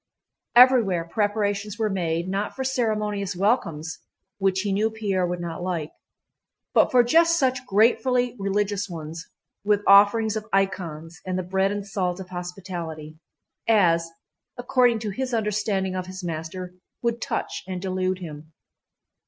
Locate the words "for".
2.55-2.63, 6.89-7.03